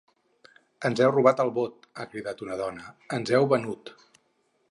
[0.89, 3.93] Ens heu robat el vot!’, ha cridat una dona; ‘Ens heu venut!